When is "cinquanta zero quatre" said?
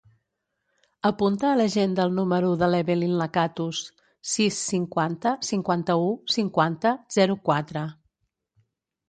6.39-7.87